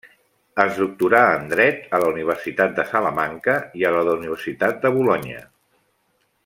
[0.61, 5.49] Es doctorà en Dret a la Universitat de Salamanca i a la d'Universitat de Bolonya.